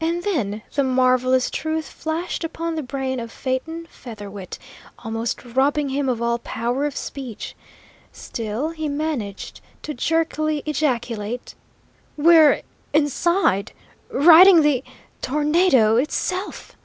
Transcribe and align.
And 0.00 0.22
then 0.22 0.62
the 0.76 0.84
marvellous 0.84 1.50
truth 1.50 1.86
flashed 1.88 2.44
upon 2.44 2.76
the 2.76 2.84
brain 2.84 3.18
of 3.18 3.32
Phaeton 3.32 3.88
Featherwit, 3.88 4.60
almost 5.00 5.44
robbing 5.44 5.88
him 5.88 6.08
of 6.08 6.22
all 6.22 6.38
power 6.38 6.84
of 6.86 6.96
speech. 6.96 7.56
Still 8.12 8.68
he 8.70 8.88
managed 8.88 9.60
to 9.82 9.92
jerkily 9.92 10.62
ejaculate: 10.66 11.56
"We're 12.16 12.62
inside, 12.92 13.72
riding 14.08 14.62
the 14.62 14.84
tornado 15.20 15.96
itself!" 15.96 16.76